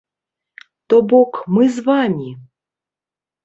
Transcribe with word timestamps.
То 0.93 0.97
бок, 1.11 1.31
мы 1.59 1.69
з 1.77 1.87
вамі. 1.91 2.29